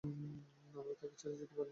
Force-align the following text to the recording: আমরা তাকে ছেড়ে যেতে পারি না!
আমরা 0.69 0.93
তাকে 0.93 1.15
ছেড়ে 1.19 1.35
যেতে 1.39 1.53
পারি 1.53 1.59
না! 1.59 1.69